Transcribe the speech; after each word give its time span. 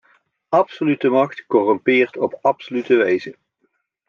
Absolute 0.51 1.09
macht 1.11 1.45
corrumpeert 1.47 2.17
op 2.17 2.39
absolute 2.41 2.95
wijze. 2.95 3.35